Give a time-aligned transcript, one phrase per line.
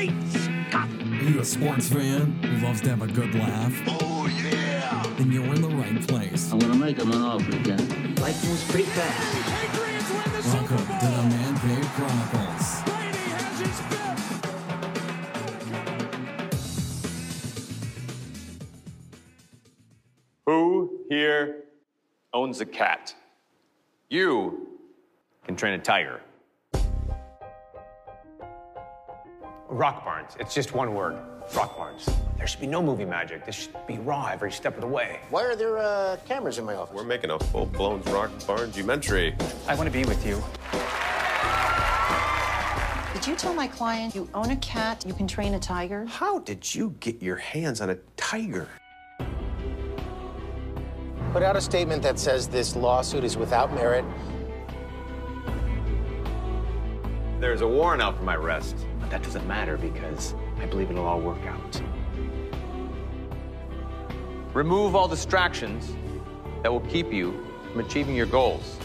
[0.00, 0.88] Great Scott!
[0.88, 3.74] Are you a sports fan who loves to have a good laugh?
[3.86, 5.04] Oh, yeah!
[5.18, 6.50] Then you're in the right place.
[6.50, 8.14] I'm gonna make him an offer again.
[8.14, 9.44] Life moves pretty fast.
[9.46, 12.80] Patriots win the Welcome Super to the Man Cave Chronicles.
[12.86, 14.40] Brady has his fifth!
[20.46, 21.64] Who here
[22.32, 23.14] owns a cat?
[24.08, 24.66] You
[25.44, 26.22] can train a tiger.
[29.70, 30.32] Rock Barnes.
[30.40, 31.16] It's just one word.
[31.54, 32.08] Rock Barnes.
[32.36, 33.46] There should be no movie magic.
[33.46, 35.20] This should be raw every step of the way.
[35.30, 36.96] Why are there uh, cameras in my office?
[36.96, 39.36] We're making a full-blown Rock Barnes documentary.
[39.68, 40.42] I want to be with you.
[43.14, 46.04] Did you tell my client you own a cat, you can train a tiger?
[46.06, 48.66] How did you get your hands on a tiger?
[51.32, 54.04] Put out a statement that says this lawsuit is without merit.
[57.40, 58.76] There's a warrant out for my arrest.
[59.00, 61.82] But that doesn't matter because I believe it'll all work out.
[64.52, 65.94] Remove all distractions
[66.62, 68.76] that will keep you from achieving your goals.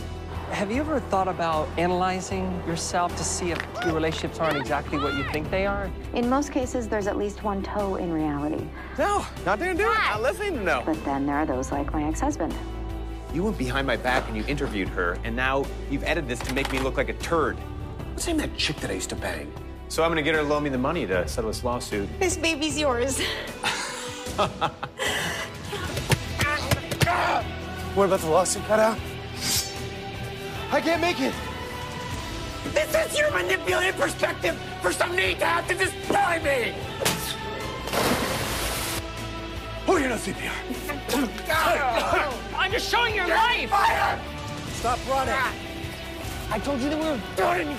[0.51, 5.15] Have you ever thought about analyzing yourself to see if your relationships aren't exactly what
[5.15, 5.91] you think they are?
[6.13, 8.65] In most cases, there's at least one toe in reality.
[8.97, 9.95] No, not gonna do it.
[9.95, 10.83] Not listening to no.
[10.85, 12.55] But then there are those like my ex husband.
[13.33, 16.53] You went behind my back and you interviewed her, and now you've edited this to
[16.53, 17.57] make me look like a turd.
[18.15, 19.51] What's the name of that chick that I used to bang?
[19.89, 22.07] So I'm gonna get her to loan me the money to settle this lawsuit.
[22.17, 23.21] This baby's yours.
[27.95, 28.97] What about the lawsuit cut out?
[30.71, 31.33] I can't make it.
[32.73, 36.75] This is your manipulative perspective for some need to have to destroy me!
[39.87, 40.51] Oh, you're not CPR.
[42.57, 43.69] I'm just showing your life!
[43.69, 44.19] Fire!
[44.71, 45.33] Stop running.
[45.37, 45.53] Ah.
[46.51, 47.77] I told you that we were done.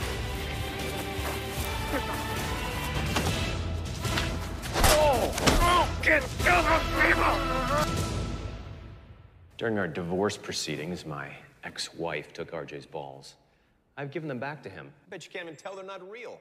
[9.59, 11.31] During our divorce proceedings, my
[11.65, 13.35] ex-wife took RJ's balls.
[13.97, 14.93] I've given them back to him.
[15.07, 16.39] I bet you can't even tell they're not real.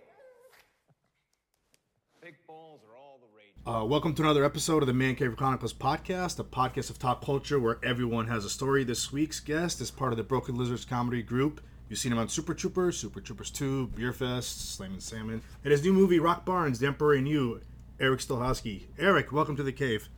[2.22, 3.82] Big balls are all the rage.
[3.82, 7.24] Uh, welcome to another episode of the Man Cave Chronicles podcast, a podcast of top
[7.26, 8.84] culture where everyone has a story.
[8.84, 11.62] This week's guest is part of the Broken Lizards comedy group.
[11.90, 15.84] You've seen him on Super Troopers, Super Troopers 2, Beer Fest, Slammin' Salmon, and his
[15.84, 17.62] new movie Rock Barnes, The Emperor in You.
[18.00, 18.84] Erik Stolhanske.
[18.98, 20.10] Eric, welcome to the cave.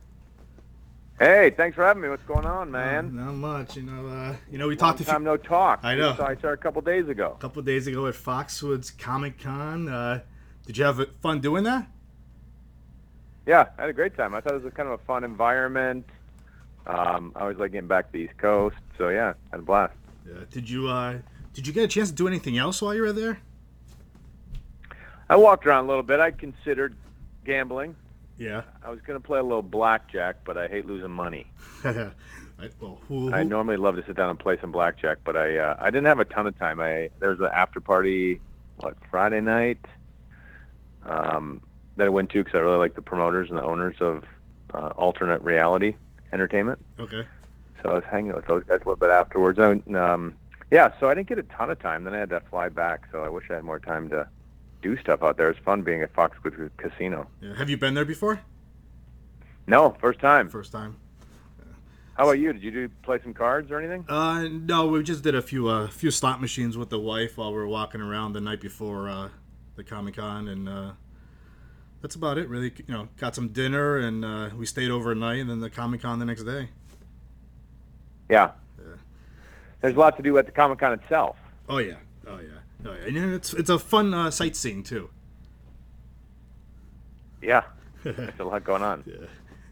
[1.18, 2.08] Hey, thanks for having me.
[2.08, 3.14] What's going on, man?
[3.14, 4.06] Not much, you know.
[4.06, 5.80] Uh, you know, we Long talked a few, time no talk.
[5.82, 6.16] I know.
[6.20, 7.34] I saw a couple days ago.
[7.36, 9.88] a couple days ago at Foxwoods Comic Con.
[9.88, 10.20] Uh,
[10.66, 11.88] did you have fun doing that?
[13.46, 14.34] Yeah, I had a great time.
[14.34, 16.06] I thought it was kind of a fun environment.
[16.86, 19.62] Um, I always like getting back to the East Coast, so yeah, I had a
[19.62, 19.94] blast.
[20.26, 20.34] Yeah.
[20.50, 21.18] did you uh,
[21.52, 23.40] did you get a chance to do anything else while you were there?
[25.28, 26.20] I walked around a little bit.
[26.20, 26.94] I considered
[27.48, 27.96] gambling.
[28.36, 28.62] Yeah.
[28.84, 31.50] I was going to play a little blackjack, but I hate losing money.
[31.84, 35.58] I, well, who, I normally love to sit down and play some blackjack, but I
[35.58, 36.80] uh, I didn't have a ton of time.
[36.80, 38.40] I there was an after party,
[38.78, 39.78] what Friday night,
[41.06, 41.60] um,
[41.96, 44.24] that I went to because I really like the promoters and the owners of
[44.74, 45.94] uh, alternate reality
[46.32, 46.78] entertainment.
[46.98, 47.24] okay.
[47.82, 49.56] So I was hanging with those guys a little bit afterwards.
[49.60, 50.34] And, um,
[50.72, 52.02] yeah, so I didn't get a ton of time.
[52.02, 54.28] Then I had to fly back, so I wish I had more time to
[54.82, 55.50] do stuff out there.
[55.50, 57.28] It's fun being at Foxwood Casino.
[57.40, 57.56] Yeah.
[57.56, 58.40] Have you been there before?
[59.66, 60.48] No, first time.
[60.48, 60.96] First time.
[62.16, 62.52] How about you?
[62.52, 64.04] Did you do play some cards or anything?
[64.08, 67.52] Uh, no, we just did a few uh, few slot machines with the wife while
[67.52, 69.28] we were walking around the night before uh,
[69.76, 70.92] the Comic Con, and uh,
[72.02, 72.48] that's about it.
[72.48, 76.02] Really, you know, got some dinner and uh, we stayed overnight, and then the Comic
[76.02, 76.70] Con the next day.
[78.28, 78.50] Yeah.
[78.78, 78.94] yeah.
[79.80, 81.36] There's a lot to do at the Comic Con itself.
[81.68, 81.94] Oh yeah,
[82.26, 82.58] oh yeah.
[82.84, 85.10] And it's it's a fun uh, sightseeing too.
[87.42, 87.62] Yeah.
[88.04, 89.04] There's a lot going on.
[89.06, 89.26] Yeah.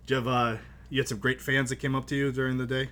[0.06, 0.56] Do you have uh,
[0.89, 2.91] you had some great fans that came up to you during the day?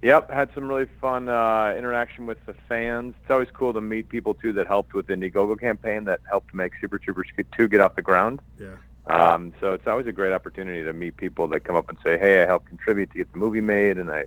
[0.00, 3.14] Yep, had some really fun uh, interaction with the fans.
[3.20, 6.54] It's always cool to meet people too that helped with the Indiegogo campaign that helped
[6.54, 8.40] make Super Troopers 2 get off the ground.
[8.58, 8.76] Yeah.
[9.06, 12.18] Um, so it's always a great opportunity to meet people that come up and say,
[12.18, 14.24] "Hey, I helped contribute to get the movie made, and I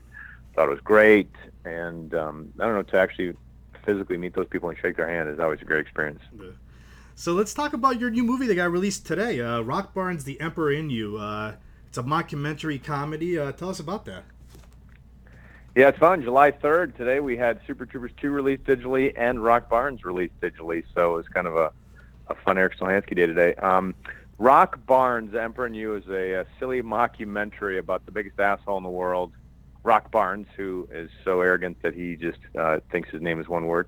[0.53, 1.31] thought it was great."
[1.63, 3.35] And um, I don't know to actually
[3.85, 6.21] physically meet those people and shake their hand is always a great experience.
[7.15, 10.39] So let's talk about your new movie that got released today, uh, Rock Barnes: The
[10.41, 11.17] Emperor in You.
[11.17, 11.55] Uh,
[11.87, 13.39] it's a mockumentary comedy.
[13.39, 14.25] Uh, tell us about that.
[15.75, 16.23] Yeah, it's fun.
[16.23, 20.85] July 3rd, today we had Super Troopers 2 released digitally and Rock Barnes released digitally.
[20.93, 21.71] So it was kind of a,
[22.27, 23.55] a fun Erik Stolhanske day today.
[23.55, 23.93] Um,
[24.37, 28.83] Rock Barnes, Emperor in You, is a, a silly mockumentary about the biggest asshole in
[28.83, 29.33] the world,
[29.85, 33.67] Rock Barnes, who is so arrogant that he just uh, thinks his name is one
[33.67, 33.87] word.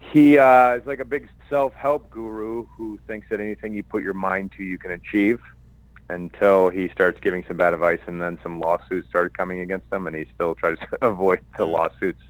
[0.00, 4.14] He uh, is like a big self-help guru who thinks that anything you put your
[4.14, 5.40] mind to, you can achieve.
[6.08, 10.06] Until he starts giving some bad advice, and then some lawsuits started coming against him,
[10.06, 12.22] and he still tries to avoid the lawsuits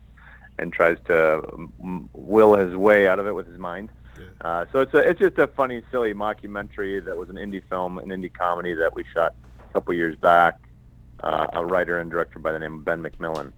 [0.58, 1.42] and tries to
[1.82, 3.90] mm, will his way out of it with his mind.
[4.40, 7.98] Uh, so it's a, it's just a funny, silly mockumentary that was an indie film,
[7.98, 10.58] an indie comedy that we shot a couple years back.
[11.22, 13.52] Uh, a writer and director by the name of Ben McMillan.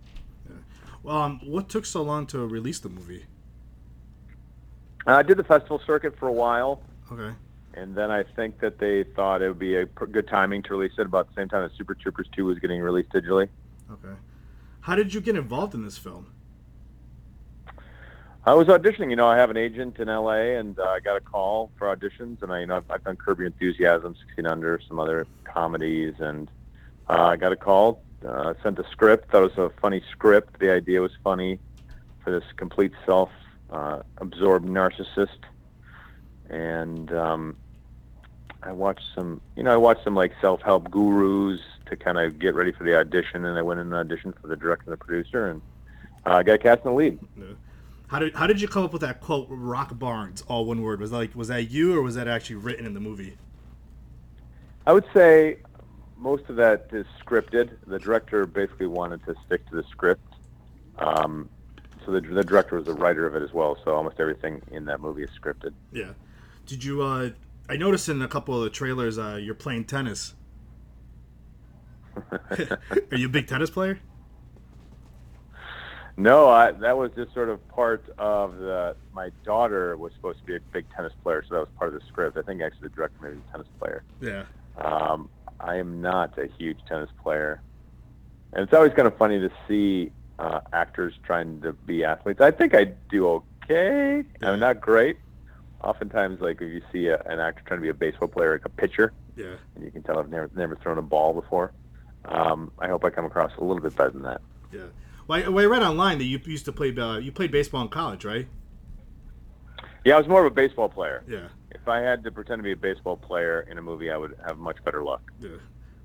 [1.02, 3.24] Well, um, what took so long to release the movie?
[5.06, 7.34] Uh, I did the festival circuit for a while, Okay.
[7.74, 10.92] and then I think that they thought it would be a good timing to release
[10.98, 13.48] it about the same time that Super Troopers 2 was getting released digitally.
[13.90, 14.14] Okay.
[14.80, 16.26] How did you get involved in this film?
[18.46, 19.10] I was auditioning.
[19.10, 21.94] You know, I have an agent in LA, and uh, I got a call for
[21.94, 22.42] auditions.
[22.42, 26.14] And I, you know, I've, I've done Curb Your Enthusiasm, 16 Under, some other comedies,
[26.18, 26.48] and
[27.08, 28.02] uh, I got a call.
[28.26, 29.30] Uh, sent a script.
[29.30, 30.58] Thought it was a funny script.
[30.58, 31.60] The idea was funny
[32.24, 35.38] for this complete self-absorbed narcissist.
[36.50, 37.56] And um,
[38.62, 42.54] I watched some, you know, I watched some like self-help gurus to kind of get
[42.54, 45.04] ready for the audition, and I went in and auditioned for the director and the
[45.04, 45.62] producer, and
[46.26, 47.18] uh, I got cast in the lead.
[48.08, 51.00] How did how did you come up with that quote "Rock Barnes" all one word?
[51.00, 53.36] Was that like was that you or was that actually written in the movie?
[54.86, 55.58] I would say
[56.18, 57.70] most of that is scripted.
[57.86, 60.34] The director basically wanted to stick to the script.
[60.98, 61.48] Um,
[62.04, 63.76] so the, the director was the writer of it as well.
[63.84, 65.72] So almost everything in that movie is scripted.
[65.92, 66.12] Yeah.
[66.66, 67.02] Did you?
[67.02, 67.30] uh
[67.70, 70.34] I noticed in a couple of the trailers uh you're playing tennis.
[72.30, 74.00] Are you a big tennis player?
[76.16, 78.96] No, I, that was just sort of part of the.
[79.12, 82.00] My daughter was supposed to be a big tennis player, so that was part of
[82.00, 82.36] the script.
[82.36, 84.02] I think actually the director maybe was a tennis player.
[84.20, 84.44] Yeah.
[84.82, 85.28] Um,
[85.60, 87.60] I am not a huge tennis player,
[88.52, 92.40] and it's always kind of funny to see uh, actors trying to be athletes.
[92.40, 94.24] I think I do okay.
[94.42, 95.18] I'm not great.
[95.82, 98.64] Oftentimes, like if you see a, an actor trying to be a baseball player, like
[98.64, 99.54] a pitcher, Yeah.
[99.74, 101.72] and you can tell I've never never thrown a ball before.
[102.24, 104.40] Um, I hope I come across a little bit better than that.
[104.72, 104.86] Yeah.
[105.26, 106.94] Well, I, well, I read online that you used to play.
[106.96, 108.48] Uh, you played baseball in college, right?
[110.04, 111.22] Yeah, I was more of a baseball player.
[111.28, 111.48] Yeah.
[111.70, 114.34] If I had to pretend to be a baseball player in a movie, I would
[114.46, 115.30] have much better luck.
[115.40, 115.50] Yeah.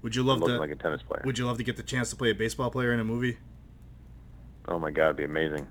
[0.02, 0.60] Would you love looking to?
[0.60, 1.22] like a tennis player?
[1.26, 3.38] Would you love to get the chance to play a baseball player in a movie?
[4.68, 5.66] Oh my God, it'd be amazing.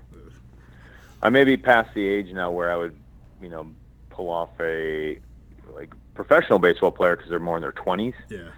[1.21, 2.95] I may be past the age now where I would,
[3.41, 3.67] you know,
[4.09, 5.19] pull off a
[5.73, 8.49] like professional baseball player because they're more in their twenties, Yeah.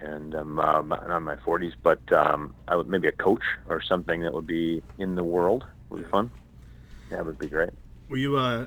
[0.00, 1.72] and I'm uh, not in my forties.
[1.82, 5.64] But um, I would maybe a coach or something that would be in the world
[5.88, 6.30] would be fun.
[7.10, 7.70] Yeah, it would be great.
[8.08, 8.36] Were you?
[8.36, 8.66] uh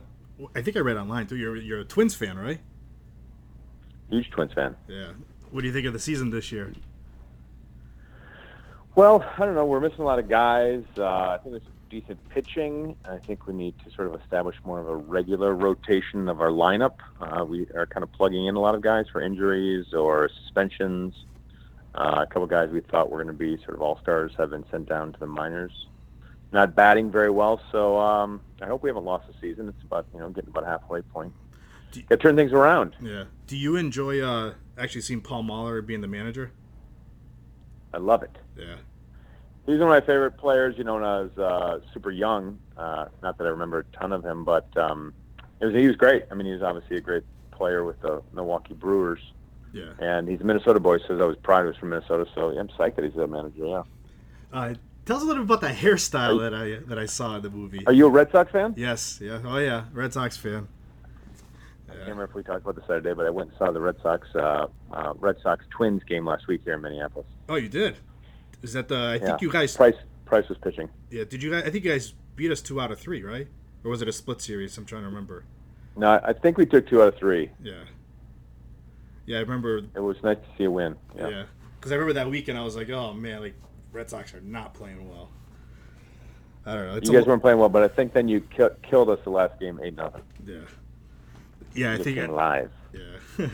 [0.56, 1.38] I think I read online too.
[1.38, 2.60] You're you're a Twins fan, right?
[4.10, 4.76] Huge Twins fan.
[4.88, 5.12] Yeah.
[5.52, 6.74] What do you think of the season this year?
[8.96, 9.66] Well, I don't know.
[9.66, 10.84] We're missing a lot of guys.
[10.98, 12.96] Uh, I think there's decent pitching.
[13.06, 16.50] I think we need to sort of establish more of a regular rotation of our
[16.50, 16.96] lineup.
[17.22, 21.26] Uh, we are kind of plugging in a lot of guys for injuries or suspensions.
[21.96, 24.50] Uh, a couple guys we thought were going to be sort of all stars have
[24.50, 25.88] been sent down to the minors.
[26.52, 29.68] Not batting very well, so um, I hope we haven't lost the season.
[29.70, 31.34] It's about you know getting about halfway point.
[31.94, 32.96] Got to turn things around.
[33.02, 33.26] Yeah.
[33.46, 36.52] Do you enjoy uh actually seeing Paul Molitor being the manager?
[37.94, 38.36] I love it.
[38.58, 38.76] Yeah.
[39.66, 40.76] He's one of my favorite players.
[40.78, 42.58] You know, when I was uh, super young.
[42.76, 45.14] Uh, not that I remember a ton of him, but um,
[45.62, 46.24] it was, he was great.
[46.32, 49.20] I mean, he was obviously a great player with the Milwaukee Brewers,
[49.72, 49.92] Yeah.
[50.00, 50.98] and he's a Minnesota boy.
[51.08, 52.26] So I was proud he was from Minnesota.
[52.34, 53.66] So I'm psyched that he's a manager.
[53.68, 53.84] Yeah.
[54.52, 54.74] Uh,
[55.06, 57.50] tell us a little bit about the hairstyle that I that I saw in the
[57.50, 57.86] movie.
[57.86, 58.74] Are you a Red Sox fan?
[58.78, 59.20] Yes.
[59.22, 59.40] Yeah.
[59.46, 59.86] Oh yeah.
[59.94, 60.68] Red Sox fan.
[61.90, 63.58] I can't remember if we talked about this the other day, but I went and
[63.58, 67.28] saw the Red Sox uh, uh, Red Sox Twins game last week here in Minneapolis.
[67.48, 67.98] Oh, you did.
[68.62, 68.96] Is that the?
[68.96, 69.20] I Yeah.
[69.28, 69.76] think you guys.
[69.76, 69.96] Price
[70.26, 70.90] Price was pitching.
[71.12, 71.24] Yeah.
[71.26, 71.64] Did you guys?
[71.66, 73.48] I think you guys beat us two out of three, right?
[73.84, 74.78] Or was it a split series?
[74.78, 75.44] I'm trying to remember.
[75.96, 77.52] No, I think we took two out of three.
[77.62, 77.84] Yeah.
[79.26, 79.78] Yeah, I remember.
[79.96, 80.96] It was nice to see a win.
[81.16, 81.28] Yeah.
[81.28, 81.44] Yeah.
[81.80, 83.54] Because I remember that weekend, I was like, oh man, like
[83.94, 85.30] Red Sox are not playing well.
[86.66, 86.96] I don't know.
[86.96, 89.30] It's you guys weren't playing well, but I think then you ki- killed us the
[89.30, 90.24] last game, eight nothing.
[90.46, 90.60] Yeah.
[91.74, 92.18] Yeah, I think.
[92.30, 92.72] live.
[92.94, 93.02] Yeah.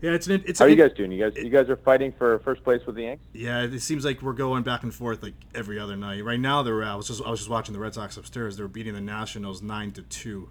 [0.00, 0.42] yeah, it's an.
[0.46, 1.12] It's How are you guys doing?
[1.12, 3.24] You guys, you guys are fighting for first place with the Yanks.
[3.32, 6.24] Yeah, it seems like we're going back and forth like every other night.
[6.24, 6.82] Right now, they're.
[6.82, 8.56] I was just I was just watching the Red Sox upstairs.
[8.56, 10.50] They're beating the Nationals nine to two.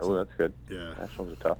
[0.00, 0.52] Oh, that's good.
[0.70, 0.94] Yeah.
[0.98, 1.58] Nationals are tough.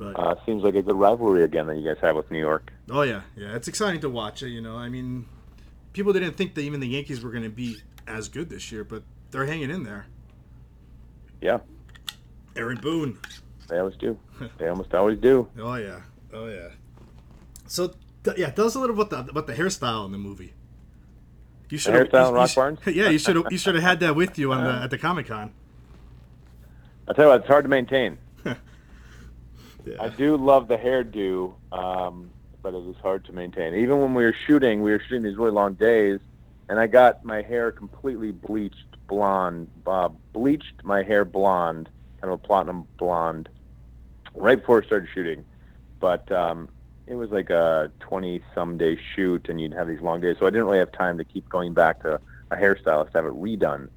[0.00, 2.72] But Uh, seems like a good rivalry again that you guys have with New York.
[2.90, 4.42] oh yeah, yeah, it's exciting to watch.
[4.42, 5.26] It, you know, I mean,
[5.92, 7.76] people didn't think that even the Yankees were going to be
[8.06, 10.06] as good this year, but they're hanging in there.
[11.42, 11.58] Yeah,
[12.56, 13.18] Aaron Boone.
[13.68, 14.18] they always do.
[14.56, 15.48] they almost always do.
[15.60, 16.00] Oh yeah,
[16.32, 16.68] oh yeah.
[17.66, 17.92] So
[18.24, 20.54] th- yeah, tell us a little about the about the hairstyle in the movie.
[21.68, 22.78] You should hairstyle in you Rock Barnes?
[22.86, 25.26] Yeah, you should you should have had that with you on the at the Comic
[25.26, 25.52] Con.
[27.08, 28.16] I tell you what, it's hard to maintain.
[30.00, 32.30] I do love the hairdo, um,
[32.62, 33.74] but it was hard to maintain.
[33.74, 36.20] Even when we were shooting, we were shooting these really long days,
[36.68, 41.88] and I got my hair completely bleached blonde, uh, bleached my hair blonde,
[42.20, 43.48] kind of a platinum blonde,
[44.34, 45.44] right before I started shooting.
[45.98, 46.68] But um,
[47.06, 50.46] it was like a 20 some day shoot, and you'd have these long days, so
[50.46, 52.20] I didn't really have time to keep going back to
[52.50, 53.88] a hairstylist to have it redone.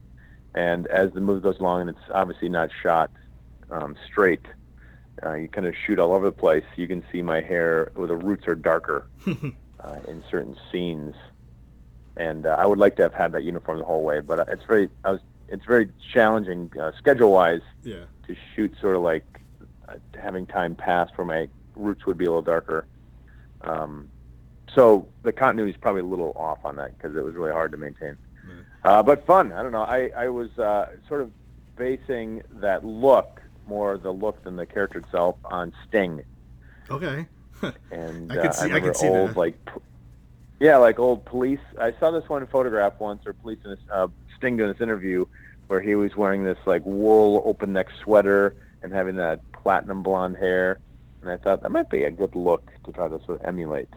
[0.55, 3.11] And as the movie goes along, and it's obviously not shot
[3.71, 4.45] um, straight,
[5.25, 6.63] uh, you kind of shoot all over the place.
[6.75, 11.15] You can see my hair, well, the roots are darker uh, in certain scenes,
[12.17, 14.19] and uh, I would like to have had that uniform the whole way.
[14.19, 18.03] But uh, it's very, I was, it's very challenging uh, schedule-wise Yeah.
[18.27, 19.25] to shoot sort of like
[19.87, 22.85] uh, having time pass where my roots would be a little darker.
[23.61, 24.09] Um,
[24.73, 27.71] so the continuity is probably a little off on that because it was really hard
[27.71, 28.17] to maintain.
[28.83, 29.53] Uh, but fun.
[29.53, 29.83] I don't know.
[29.83, 31.31] I, I was uh, sort of
[31.77, 36.21] basing that look more the look than the character itself on Sting.
[36.89, 37.25] Okay.
[37.91, 39.37] And I could uh, see- I remember could see old that.
[39.37, 39.55] like
[40.59, 41.59] yeah, like old police.
[41.79, 45.25] I saw this one photograph once, or police in this, uh, Sting doing this interview
[45.67, 50.35] where he was wearing this like wool open neck sweater and having that platinum blonde
[50.37, 50.79] hair,
[51.21, 53.87] and I thought that might be a good look to try to sort of emulate.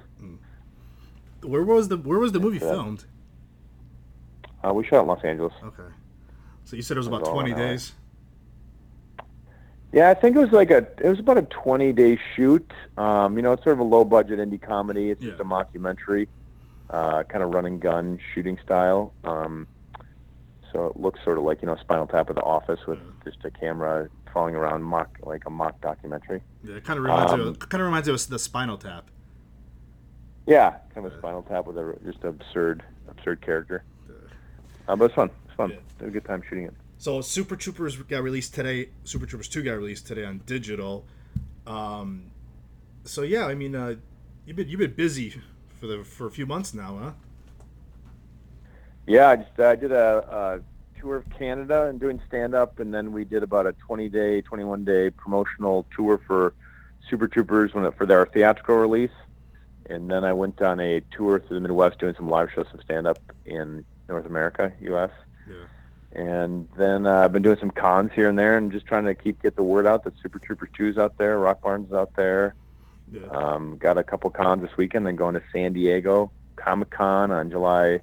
[1.43, 2.71] Where was the Where was the movie Yeah.
[2.71, 3.05] filmed?
[4.65, 5.53] Uh, we shot in Los Angeles.
[5.63, 5.83] Okay.
[6.65, 7.93] So you said it was about It was all 20 days.
[7.93, 8.06] LA.
[9.97, 12.71] Yeah, I think it was like a it was about a twenty day shoot.
[12.99, 15.11] Um, you know, it's sort of a low budget indie comedy.
[15.11, 16.29] It's just a mockumentary,
[16.91, 19.15] uh, kind of run and gun shooting style.
[19.25, 19.67] Um,
[20.71, 23.39] so it looks sort of like you know Spinal Tap of The Office with just
[23.47, 26.43] a camera following around mock like a mock documentary.
[26.63, 29.11] Yeah, it kind of reminds Um, of, kind of reminds of the Spinal Tap.
[30.47, 33.83] Yeah, kind of a Spinal Tap with a just absurd absurd character.
[34.89, 35.31] Uh, but it's fun.
[35.47, 35.73] It's fun.
[36.01, 36.75] Had a good time shooting it.
[36.99, 38.89] So Super Troopers got released today.
[39.05, 41.05] Super Troopers 2 got released today on digital.
[41.67, 42.31] Um,
[43.05, 43.97] so yeah, I mean, uh,
[44.47, 45.41] you've been you've been busy
[45.79, 47.11] for the for a few months now, huh?
[49.07, 50.63] Yeah, I just I did a,
[50.97, 54.09] a tour of Canada and doing stand up, and then we did about a 20
[54.09, 56.55] day, 21 day promotional tour for
[57.09, 59.13] Super Troopers when it, for their theatrical release,
[59.91, 62.81] and then I went on a tour through the Midwest doing some live shows, some
[62.81, 65.11] stand up in North America, U.S.
[66.17, 69.15] And then uh, I've been doing some cons here and there, and just trying to
[69.15, 71.93] keep get the word out that Super Trooper 2 is out there, Rock Barnes is
[71.93, 72.55] out there.
[73.13, 73.27] Yeah.
[73.27, 77.51] Um, got a couple cons this weekend, then going to San Diego Comic Con on
[77.51, 78.01] July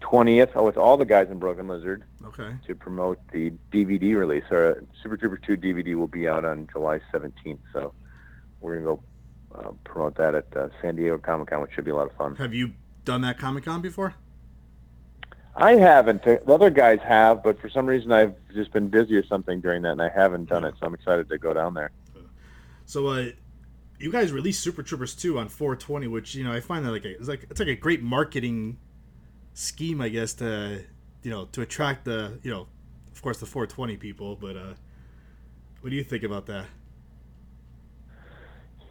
[0.00, 2.54] 20th oh, with all the guys in Broken Lizard Okay.
[2.68, 4.44] to promote the DVD release.
[4.52, 7.92] Our Super Trooper 2 DVD will be out on July 17th, so
[8.60, 9.02] we're going to
[9.54, 12.08] go uh, promote that at uh, San Diego Comic Con, which should be a lot
[12.08, 12.36] of fun.
[12.36, 14.14] Have you done that Comic Con before?
[15.56, 16.22] I haven't.
[16.22, 19.82] The other guys have, but for some reason I've just been busy or something during
[19.82, 21.92] that, and I haven't done it, so I'm excited to go down there.
[22.84, 23.28] So uh,
[23.98, 27.06] you guys released Super Troopers 2 on 420, which you know I find that like
[27.06, 28.76] a, it's like it's like a great marketing
[29.54, 30.84] scheme, I guess, to
[31.22, 32.66] you know to attract the you know
[33.10, 34.36] of course the 420 people.
[34.36, 34.74] But uh,
[35.80, 36.66] what do you think about that?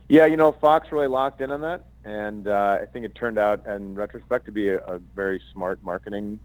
[0.09, 3.39] Yeah, you know, Fox really locked in on that, and uh, I think it turned
[3.39, 6.39] out, in retrospect, to be a, a very smart marketing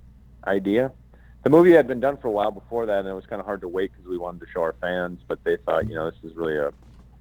[0.46, 0.92] idea.
[1.42, 3.46] The movie had been done for a while before that, and it was kind of
[3.46, 5.20] hard to wait because we wanted to show our fans.
[5.26, 6.70] But they thought, you know, this is really a,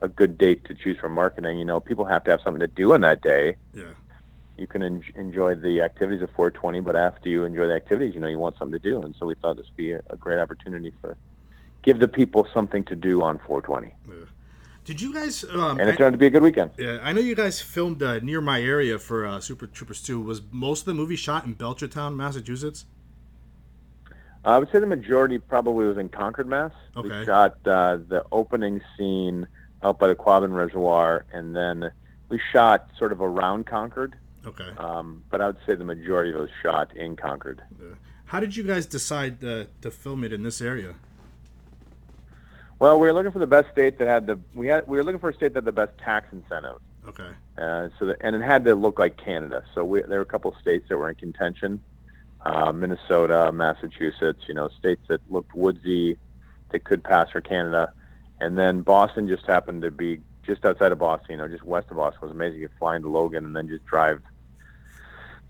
[0.02, 1.58] a good date to choose for marketing.
[1.58, 3.56] You know, people have to have something to do on that day.
[3.74, 3.84] Yeah.
[4.58, 8.20] You can en- enjoy the activities of 420, but after you enjoy the activities, you
[8.20, 9.02] know, you want something to do.
[9.02, 11.16] And so we thought this would be a, a great opportunity for
[11.82, 13.94] give the people something to do on 420.
[14.84, 15.46] Did you guys?
[15.46, 16.72] Um, And it turned out to be a good weekend.
[16.78, 20.20] Yeah, I know you guys filmed uh, near my area for uh, Super Troopers 2.
[20.20, 22.86] Was most of the movie shot in Belchertown, Massachusetts?
[24.46, 26.72] I would say the majority probably was in Concord, Mass.
[26.96, 27.20] Okay.
[27.20, 29.48] We shot uh, the opening scene
[29.84, 31.92] out by the Quabbin Reservoir, and then
[32.30, 34.16] we shot sort of around Concord.
[34.46, 34.70] Okay.
[34.78, 37.62] Um, but I would say the majority of was shot in Concord.
[38.26, 40.96] How did you guys decide uh, to film it in this area?
[42.80, 45.04] Well, we were looking for the best state that had the we had we were
[45.04, 46.78] looking for a state that had the best tax incentive.
[47.08, 47.30] Okay.
[47.58, 49.64] Uh, so that, and it had to look like Canada.
[49.74, 51.82] So we, there were a couple of states that were in contention:
[52.46, 54.44] uh, Minnesota, Massachusetts.
[54.48, 56.18] You know, states that looked woodsy,
[56.72, 57.94] that could pass for Canada.
[58.40, 61.32] And then Boston just happened to be just outside of Boston.
[61.32, 62.62] You know, just west of Boston it was amazing.
[62.62, 64.22] You could fly into Logan and then just drive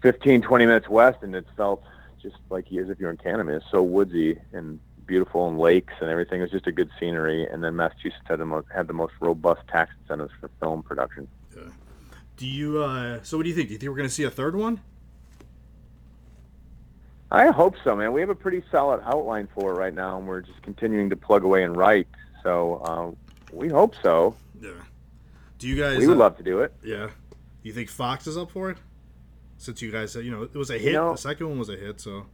[0.02, 1.84] 15, 20 minutes west, and it felt
[2.22, 3.56] just like as if you're in Canada.
[3.56, 4.80] It's so woodsy and
[5.10, 6.40] beautiful, and lakes and everything.
[6.40, 7.46] It was just a good scenery.
[7.46, 11.28] And then Massachusetts had the most had the most robust tax incentives for film production.
[12.38, 12.82] Do you?
[12.82, 13.68] Uh, so what do you think?
[13.68, 14.80] Do you think we're going to see a third one?
[17.32, 18.12] I hope so, man.
[18.12, 21.16] We have a pretty solid outline for it right now, and we're just continuing to
[21.16, 22.08] plug away and write.
[22.44, 24.36] So uh, we hope so.
[24.60, 24.72] Yeah.
[25.60, 25.98] Do you guys?
[26.00, 26.74] we would uh, love to do it.
[26.84, 27.08] Yeah.
[27.08, 28.78] Do you think Fox is up for it?
[29.58, 30.94] Since you guys said, you know, it was a hit.
[30.94, 32.26] know- the second one was a hit, so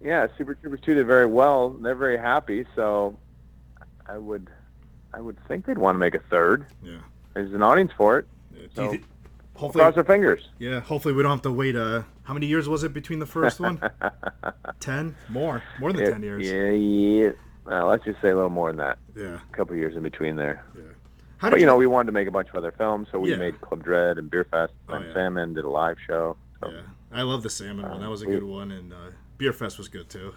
[0.00, 1.70] Yeah, Super Troopers 2 did very well.
[1.70, 3.18] They're very happy, so
[4.08, 4.48] I would
[5.12, 6.66] I would think they'd want to make a third.
[6.82, 6.98] Yeah.
[7.34, 8.26] There's an audience for it.
[8.54, 9.04] Do you So thi-
[9.56, 10.48] hopefully, cross our fingers.
[10.58, 10.80] yeah.
[10.80, 11.76] Hopefully, we don't have to wait.
[11.76, 13.80] Uh, how many years was it between the first one?
[14.80, 16.46] ten more, more than Yeah, ten years.
[16.46, 17.30] Yeah, yeah.
[17.80, 18.98] Uh, let's just say a little more than that.
[19.16, 19.38] Yeah.
[19.52, 20.64] A couple of years in between there.
[21.38, 23.18] How But did you know, we wanted to make a bunch of other films, so
[23.18, 23.36] we Yeah.
[23.36, 25.12] made Club Dread and Beer Fest Oh, and yeah.
[25.14, 26.36] Salmon did a live show.
[26.60, 26.70] So.
[26.70, 26.80] Yeah,
[27.12, 28.00] I love the salmon one.
[28.00, 28.96] That was a we- good one, and uh,
[29.36, 30.34] Beer Fest was good too.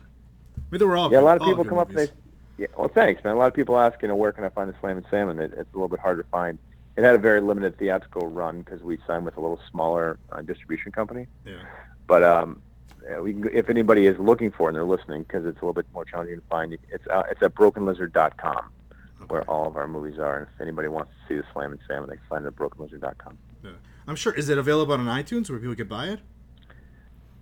[0.57, 2.11] I mean, they were all Yeah, a lot of people good come up and movies.
[2.57, 3.35] they, yeah, well, thanks, man.
[3.35, 5.39] A lot of people ask, you know, where can I find the Slammin' Salmon?
[5.39, 6.57] It, it's a little bit hard to find.
[6.99, 10.41] It had a very limited theatrical run because we signed with a little smaller uh,
[10.41, 11.27] distribution company.
[11.45, 11.53] Yeah.
[12.07, 12.61] But um,
[13.21, 15.71] we can, if anybody is looking for it and they're listening, because it's a little
[15.71, 18.65] bit more challenging to find, it's uh, it's at brokenlizard.com
[19.29, 20.39] where all of our movies are.
[20.39, 23.37] And if anybody wants to see the Slammin' Salmon, they can find it at brokenlizard.com.
[23.63, 23.71] Yeah.
[24.05, 24.33] I'm sure.
[24.33, 26.19] Is it available on iTunes where people could buy it?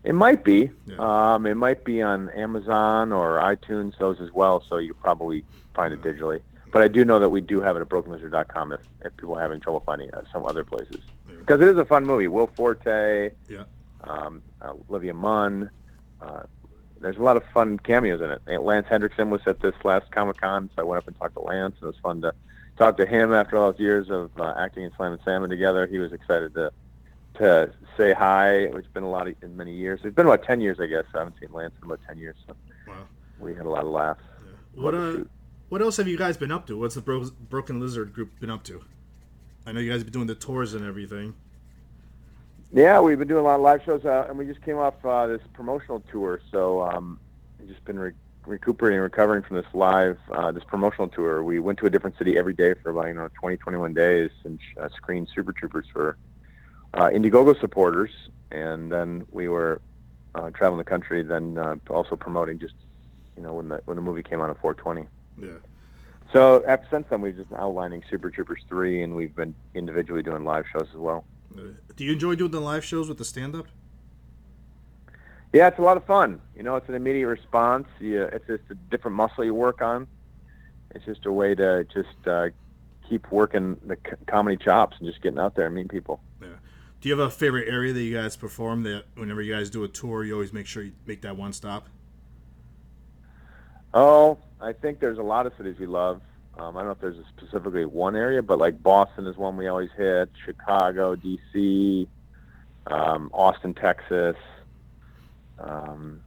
[0.03, 0.69] It might be.
[0.99, 4.63] Um, it might be on Amazon or iTunes, those as well.
[4.69, 6.41] So you probably find it digitally.
[6.71, 9.41] But I do know that we do have it at brokenlizard.com if, if people are
[9.41, 11.01] having trouble finding it at some other places.
[11.27, 12.27] Because it is a fun movie.
[12.27, 13.63] Will Forte, Yeah.
[14.03, 15.69] um, uh, Olivia Munn.
[16.21, 16.43] Uh,
[16.99, 18.61] there's a lot of fun cameos in it.
[18.61, 21.41] Lance Henriksen was at this last Comic Con, so I went up and talked to
[21.41, 21.75] Lance.
[21.79, 22.33] and It was fun to
[22.77, 25.87] talk to him after all those years of uh, acting in Slammin' Salmon together.
[25.87, 26.71] He was excited to
[27.35, 28.49] to say hi.
[28.63, 29.99] It's been a lot of in many years.
[30.03, 31.03] It's been about ten years, I guess.
[31.13, 32.55] I haven't seen Lance in about ten years, so
[32.87, 32.93] Wow.
[33.39, 34.23] we had a lot of laughs.
[34.73, 35.17] What uh,
[35.69, 36.77] what else have you guys been up to?
[36.77, 38.83] What's the Bro- Broken Lizard group been up to?
[39.65, 41.33] I know you guys have been doing the tours and everything.
[42.73, 44.93] Yeah, we've been doing a lot of live shows, uh, and we just came off
[45.05, 46.41] uh, this promotional tour.
[46.51, 47.19] So um,
[47.67, 48.11] just been re-
[48.45, 51.43] recuperating, recovering from this live, uh, this promotional tour.
[51.43, 54.31] We went to a different city every day for about you know 20, 21 days,
[54.45, 56.17] and uh, screened Super Troopers for
[56.93, 58.11] uh, Indiegogo supporters,
[58.51, 59.81] and then we were
[60.35, 62.75] uh, traveling the country, then uh, also promoting just
[63.35, 65.07] you know when the when the movie came out at 420.
[65.39, 65.49] Yeah.
[66.33, 70.23] So ever since then, we've just been outlining Super Troopers three, and we've been individually
[70.23, 71.23] doing live shows as well.
[71.95, 73.67] Do you enjoy doing the live shows with the stand up?
[75.53, 76.41] Yeah, it's a lot of fun.
[76.55, 77.87] You know, it's an immediate response.
[77.99, 80.07] You, it's just a different muscle you work on.
[80.91, 82.49] It's just a way to just uh,
[83.09, 86.21] keep working the c- comedy chops and just getting out there and meeting people.
[86.41, 86.49] Yeah.
[86.99, 89.83] Do you have a favorite area that you guys perform that whenever you guys do
[89.83, 91.87] a tour, you always make sure you make that one stop?
[93.93, 96.21] Oh, I think there's a lot of cities we love.
[96.57, 99.57] Um, I don't know if there's a specifically one area, but like Boston is one
[99.57, 100.29] we always hit.
[100.43, 102.07] Chicago, D.C.,
[102.87, 104.35] um, Austin, Texas.
[105.59, 106.21] Um,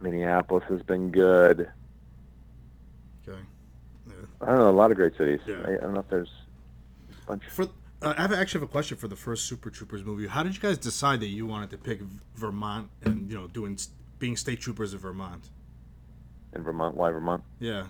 [0.00, 1.68] Minneapolis has been good.
[3.26, 3.38] Okay.
[4.40, 5.40] I don't know, a lot of great cities.
[5.46, 5.62] Yeah.
[5.64, 6.30] I, I don't know if there's
[7.10, 7.44] a bunch.
[7.46, 7.64] For
[8.02, 10.26] uh, I have actually have a question for the first Super Troopers movie.
[10.26, 12.00] How did you guys decide that you wanted to pick
[12.34, 13.78] Vermont and you know doing
[14.18, 15.48] being state troopers of Vermont?
[16.56, 16.96] In Vermont.
[16.96, 17.42] Why Vermont?
[17.60, 17.84] Yeah.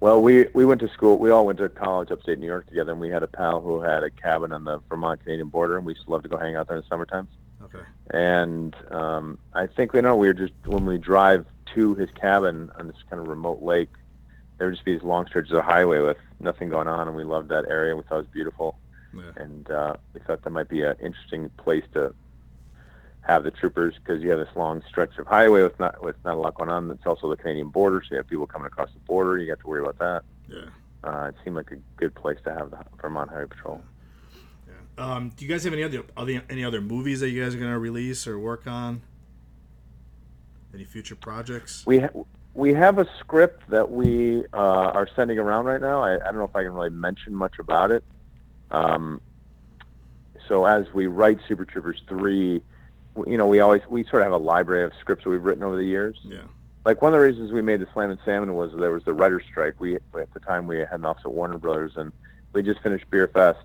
[0.00, 1.18] Well, we we went to school.
[1.18, 3.80] We all went to college upstate New York together, and we had a pal who
[3.80, 6.36] had a cabin on the Vermont Canadian border, and we used to love to go
[6.36, 7.28] hang out there in the summertime.
[7.64, 7.78] Okay.
[8.10, 12.70] And um, I think you know we were just when we drive to his cabin
[12.78, 13.88] on this kind of remote lake,
[14.58, 17.24] there would just be these long stretches of highway with nothing going on, and we
[17.24, 17.96] loved that area.
[17.96, 18.78] We thought it was beautiful,
[19.14, 19.22] Yeah.
[19.36, 22.14] and uh, we thought that might be an interesting place to
[23.26, 26.34] have the troopers because you have this long stretch of highway with not with not
[26.34, 26.90] a lot going on.
[26.90, 29.38] It's also the Canadian border, so you have people coming across the border.
[29.38, 30.22] You have to worry about that.
[30.48, 30.68] Yeah.
[31.02, 33.80] Uh, it seemed like a good place to have the Vermont Highway Patrol.
[34.98, 37.58] Um, do you guys have any other, other any other movies that you guys are
[37.58, 39.02] gonna release or work on?
[40.72, 41.84] Any future projects?
[41.84, 46.02] We ha- we have a script that we uh, are sending around right now.
[46.02, 48.04] I, I don't know if I can really mention much about it.
[48.70, 49.20] Um,
[50.48, 52.62] so as we write Super Troopers three,
[53.26, 55.62] you know, we always we sort of have a library of scripts that we've written
[55.62, 56.18] over the years.
[56.22, 56.42] Yeah.
[56.84, 59.42] Like one of the reasons we made the Slammin' Salmon was there was the writer's
[59.44, 59.74] strike.
[59.80, 62.12] We at the time we had an office at Warner Brothers, and
[62.52, 63.58] we just finished Beer Fest,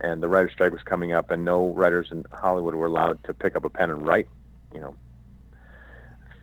[0.00, 3.34] and the writer's strike was coming up, and no writers in Hollywood were allowed to
[3.34, 4.28] pick up a pen and write.
[4.72, 4.94] You know,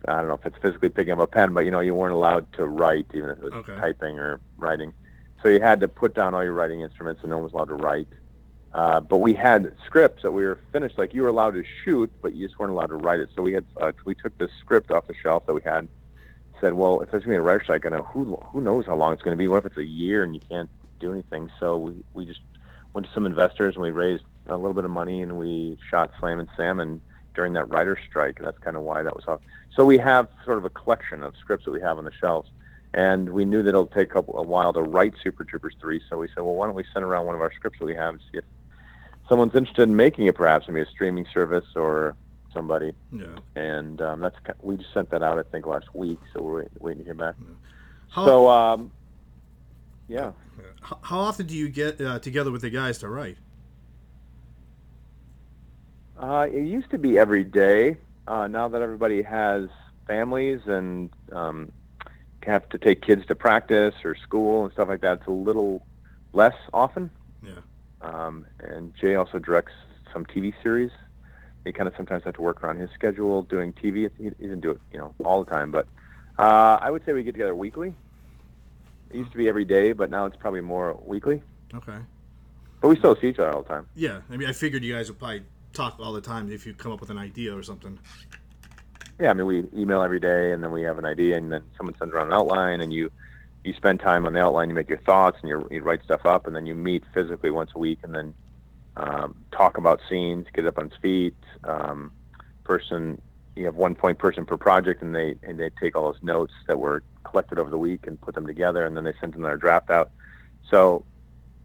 [0.08, 2.14] I don't know if it's physically picking up a pen, but you know, you weren't
[2.14, 3.76] allowed to write even if it was Okay.
[3.76, 4.92] typing or writing.
[5.42, 7.68] So you had to put down all your writing instruments, and no one was allowed
[7.68, 8.08] to write.
[8.72, 10.96] Uh, but we had scripts that we were finished.
[10.96, 13.28] Like you were allowed to shoot, but you just weren't allowed to write it.
[13.34, 15.88] So we had uh, we took this script off the shelf that we had.
[16.60, 19.12] Said, well, if there's gonna be a writer's strike, know who who knows how long
[19.12, 19.48] it's gonna be.
[19.48, 21.50] What if it's a year and you can't do anything?
[21.58, 22.40] So we we just
[22.92, 26.12] went to some investors and we raised a little bit of money and we shot
[26.20, 27.00] Slammin' Salmon
[27.34, 28.38] during that writer's strike.
[28.38, 29.40] And that's kind of why that was off.
[29.74, 32.50] So we have sort of a collection of scripts that we have on the shelves.
[32.92, 36.00] and we knew that it'll take a, a while to write Super Troopers three.
[36.08, 37.94] So we said, well, why don't we send around one of our scripts that we
[37.94, 38.44] have and see if
[39.30, 42.14] someone's interested in making it, perhaps maybe a streaming service or
[42.52, 42.92] somebody.
[43.12, 43.26] Yeah.
[43.54, 46.18] And um, that's we just sent that out, I think, last week.
[46.34, 47.36] So we're wait- waiting to hear back.
[48.10, 48.90] How- So um,
[50.08, 50.32] yeah.
[50.82, 53.38] How, how often do you get uh, together with the guys to write?
[56.18, 57.96] Uh, it used to be every day.
[58.26, 59.68] Uh, now that everybody has
[60.06, 61.70] families and um,
[62.42, 65.86] have to take kids to practice or school and stuff like that, it's a little
[66.32, 67.10] less often.
[67.42, 67.52] Yeah.
[68.02, 69.72] Um, and Jay also directs
[70.12, 70.90] some TV series.
[71.64, 74.10] He kind of sometimes has to work around his schedule doing TV.
[74.18, 75.70] He, he doesn't do it, you know, all the time.
[75.70, 75.86] But
[76.38, 77.94] uh, I would say we get together weekly.
[79.10, 81.42] It used to be every day, but now it's probably more weekly.
[81.74, 81.98] Okay.
[82.80, 83.86] But we still see each other all the time.
[83.94, 84.20] Yeah.
[84.30, 86.92] I mean, I figured you guys would probably talk all the time if you come
[86.92, 87.98] up with an idea or something.
[89.20, 91.62] Yeah, I mean, we email every day, and then we have an idea, and then
[91.76, 93.10] someone sends around an outline, and you
[93.64, 96.24] you spend time on the outline, you make your thoughts, and you you write stuff
[96.24, 98.34] up, and then you meet physically once a week, and then
[98.96, 101.36] um, talk about scenes, get up on its feet.
[101.64, 102.12] Um,
[102.64, 103.20] person,
[103.56, 106.52] you have one point person per project, and they and they take all those notes
[106.66, 109.42] that were collected over the week and put them together, and then they send them
[109.42, 110.10] their draft out.
[110.70, 111.04] So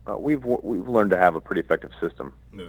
[0.08, 2.66] uh, we've we've learned to have a pretty effective system Yeah.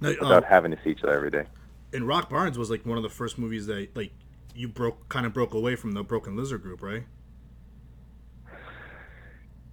[0.00, 1.44] Now, without um, having to see each other every day.
[1.92, 4.12] and Rock Barnes was like one of the first movies that like
[4.54, 7.04] you broke kind of broke away from the Broken Lizard group, right?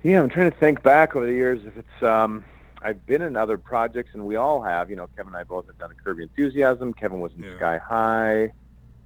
[0.04, 2.04] Yeah, I'm trying to think back over the years if it's.
[2.04, 2.44] Um,
[2.82, 4.90] I've been in other projects, and we all have.
[4.90, 6.94] You know, Kevin and I both have done a Curb Your Enthusiasm.
[6.94, 8.52] Kevin was in Sky High.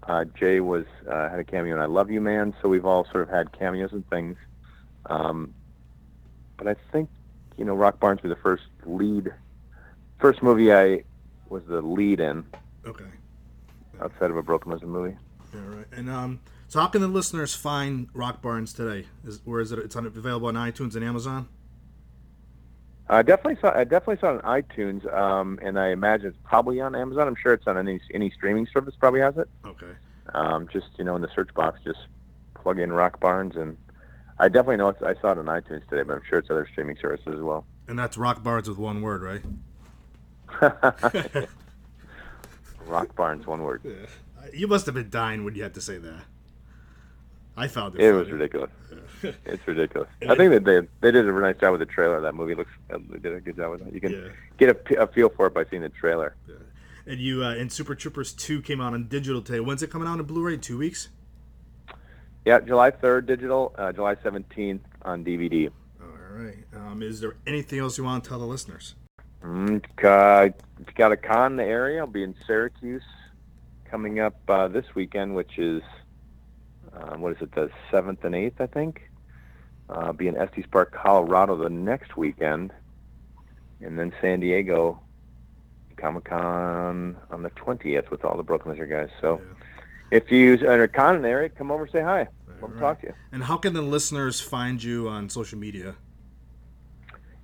[0.03, 2.55] Uh, Jay was uh, had a cameo in I Love You Man.
[2.61, 4.37] So we've all sort of had cameos and things.
[5.05, 5.53] Um,
[6.57, 7.09] but I think
[7.57, 9.31] you know, Rock Barnes was the first lead,
[10.19, 11.03] first movie I
[11.49, 12.45] was the lead in
[12.85, 13.05] Okay.
[14.01, 15.15] outside of a Broken Lizard movie.
[15.53, 15.85] Yeah, right.
[15.91, 19.07] And um, so how can the listeners find Rock Barnes today?
[19.25, 19.79] Is where is it?
[19.79, 21.47] It's on, available on iTunes and Amazon.
[23.09, 23.73] I definitely saw.
[23.73, 27.27] I definitely saw it on iTunes, um, and I imagine it's probably on Amazon.
[27.27, 28.95] I'm sure it's on any any streaming service.
[28.99, 29.47] Probably has it.
[29.65, 29.93] Okay.
[30.33, 31.99] Um, just you know, in the search box, just
[32.55, 33.77] plug in Rock Barnes, and
[34.39, 35.01] I definitely know it's.
[35.01, 37.65] I saw it on iTunes today, but I'm sure it's other streaming services as well.
[37.87, 39.41] And that's Rock Barnes with one word, right?
[42.87, 43.81] Rock Barnes, one word.
[43.85, 44.05] Yeah.
[44.53, 46.21] You must have been dying when you had to say that.
[47.57, 48.01] I found it.
[48.01, 48.33] It was funny.
[48.39, 48.69] ridiculous.
[49.45, 50.07] It's ridiculous.
[50.29, 52.21] I think that they they did a nice job with the trailer.
[52.21, 52.69] That movie looks.
[52.93, 53.93] uh, They did a good job with it.
[53.93, 54.27] You can Yeah.
[54.59, 56.35] get a feel for it by seeing the trailer.
[57.07, 59.59] And you uh, and Super Troopers two came out on digital today.
[59.59, 60.57] When's it coming out on Blu-ray?
[60.57, 61.09] Two weeks.
[62.45, 65.69] Yeah, July 3rd digital, uh, July 17th on DVD.
[66.01, 66.63] All right.
[66.75, 68.95] Um, is there anything else you want to tell the listeners?
[69.43, 70.49] Mm, uh,
[70.95, 71.99] got a con in the area.
[72.01, 73.03] I'll be in Syracuse
[73.89, 75.81] coming up uh, this weekend, which is
[76.99, 79.09] um, what is it, the seventh and eighth, I think.
[79.89, 82.73] Uh, be in Estes Park, Colorado, the next weekend,
[83.79, 84.99] and then San Diego
[85.95, 89.09] Comic Con on the twentieth with all the Broken Lizard guys.
[89.21, 89.41] So,
[90.11, 92.27] if you are con in the area, come over, say hi.
[92.61, 93.13] Love to talk to you.
[93.31, 95.95] And how can the listeners find you on social media?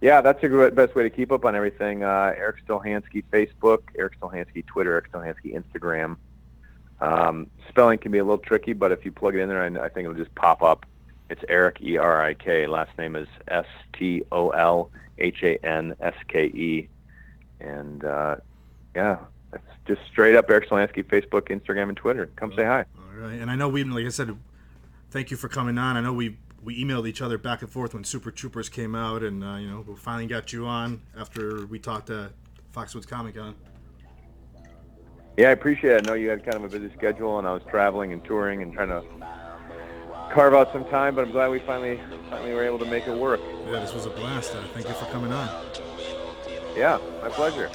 [0.01, 2.03] Yeah, that's a good best way to keep up on everything.
[2.03, 6.17] Uh, Erik Stolhanske Facebook, Erik Stolhanske Twitter, Erik Stolhanske Instagram.
[7.03, 9.85] Um, spelling can be a little tricky, but if you plug it in there, I,
[9.85, 10.85] I think it'll just pop up.
[11.29, 12.65] It's Erik E R I K.
[12.65, 16.87] Last name is S T O L H A N S K E,
[17.59, 18.37] and uh,
[18.95, 19.17] yeah,
[19.51, 22.29] it's just straight up Erik Stolhanske Facebook, Instagram, and Twitter.
[22.37, 22.85] Come say hi.
[22.97, 23.39] All right.
[23.39, 24.37] And I know we, like I said,
[25.11, 25.97] thank you for coming on.
[25.97, 29.23] I know we we emailed each other back and forth when Super Troopers came out,
[29.23, 32.31] and uh, you know we finally got you on after we talked at
[32.73, 33.55] Foxwoods Comic Con.
[35.35, 36.07] Yeah, I appreciate it.
[36.07, 38.61] I know you had kind of a busy schedule, and I was traveling and touring
[38.61, 39.03] and trying to
[40.31, 41.15] carve out some time.
[41.15, 43.41] But I'm glad we finally finally were able to make it work.
[43.65, 44.53] Yeah, this was a blast.
[44.53, 45.49] Uh, thank you for coming on.
[46.75, 47.69] Yeah, my pleasure.